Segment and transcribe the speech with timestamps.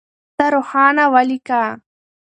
[0.37, 1.63] ته روښانه وليکه.